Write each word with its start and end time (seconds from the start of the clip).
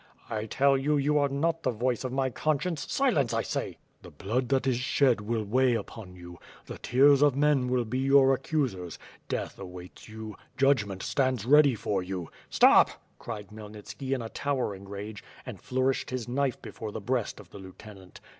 "I 0.31 0.47
tell 0.47 0.79
you 0.79 0.97
you 0.97 1.19
are 1.19 1.29
not 1.29 1.61
the 1.61 1.69
voice 1.69 2.03
of 2.03 2.11
my 2.11 2.31
conscience, 2.31 2.91
silence 2.91 3.35
I 3.35 3.43
say." 3.43 3.77
"The 4.01 4.09
blood 4.09 4.49
that 4.49 4.65
is 4.65 4.77
shed 4.77 5.21
will 5.21 5.43
weigh 5.43 5.75
upon 5.75 6.15
you; 6.15 6.39
the 6.65 6.79
tears 6.79 7.21
of 7.21 7.35
men 7.35 7.67
will 7.69 7.85
be 7.85 7.99
your 7.99 8.33
accusers; 8.33 8.97
death 9.29 9.59
awaits 9.59 10.09
you; 10.09 10.35
judgment 10.57 11.03
stands 11.03 11.45
ready 11.45 11.75
for 11.75 12.01
you!" 12.01 12.31
"Stop!" 12.49 12.89
cried 13.19 13.49
Khmyenitvski 13.49 14.13
in 14.15 14.23
a 14.23 14.29
towering 14.29 14.89
rage, 14.89 15.23
and 15.45 15.61
flour 15.61 15.93
ished 15.93 16.09
his 16.09 16.27
knife 16.27 16.59
before 16.63 16.91
the 16.91 16.99
])reast 17.01 17.39
of 17.39 17.51
the 17.51 17.59
lieutenant. 17.59 18.19